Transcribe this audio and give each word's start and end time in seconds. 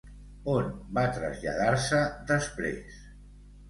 On 0.53 0.71
va 0.99 1.03
traslladar-se 1.19 2.03
després? 2.35 3.01